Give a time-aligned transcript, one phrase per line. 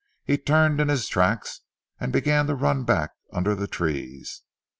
[0.23, 1.61] He turned in his tracks
[1.99, 4.41] and began to run back under the trees.